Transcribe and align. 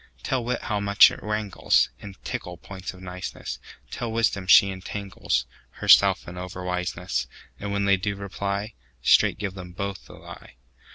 Tell 0.23 0.43
wit 0.43 0.63
how 0.63 0.79
much 0.79 1.11
it 1.11 1.19
wranglesIn 1.21 2.15
tickle 2.23 2.57
points 2.57 2.91
of 2.91 3.01
niceness; 3.03 3.59
Tell 3.91 4.11
wisdom 4.11 4.47
she 4.47 4.71
entanglesHerself 4.73 6.27
in 6.27 6.39
over 6.39 6.63
wiseness:And 6.63 7.71
when 7.71 7.85
they 7.85 7.97
do 7.97 8.15
reply, 8.15 8.73
Straight 9.03 9.37
give 9.37 9.53
them 9.53 9.73
both 9.73 10.05
the 10.07 10.13
lie. 10.13 10.55